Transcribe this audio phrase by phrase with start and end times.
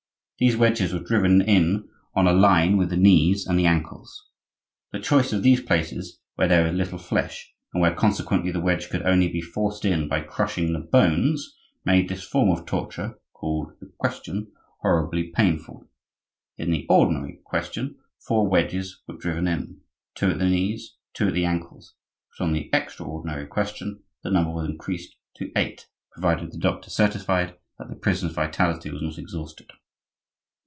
[0.39, 4.27] These wedges were driven in on a line with the knees and the ankles.
[4.91, 8.89] The choice of these places where there is little flesh, and where, consequently, the wedge
[8.89, 13.73] could only be forced in by crushing the bones, made this form of torture, called
[13.79, 15.87] the "question," horribly painful.
[16.57, 21.45] In the "ordinary question" four wedges were driven in,—two at the knees, two at the
[21.45, 21.93] ankles;
[22.39, 27.57] but in the "extraordinary question" the number was increased to eight, provided the doctor certified
[27.77, 29.71] that the prisoner's vitality was not exhausted.